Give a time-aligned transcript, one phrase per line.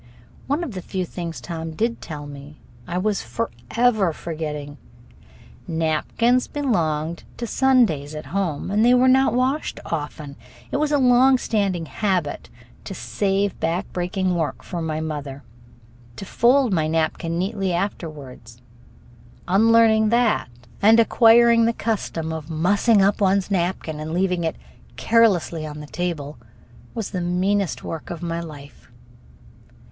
[0.47, 2.57] One of the few things Tom did tell me
[2.87, 4.79] I was forever forgetting.
[5.67, 10.37] Napkins belonged to Sundays at home, and they were not washed often.
[10.71, 12.49] It was a long standing habit,
[12.85, 15.43] to save back breaking work for mother,
[16.15, 18.59] to fold my napkin neatly after meals.
[19.47, 20.49] Unlearning that
[20.81, 24.55] and acquiring the custom of mussing up one's napkin and leaving it
[24.95, 26.39] carelessly on the table
[26.95, 28.89] was the meanest work of my life.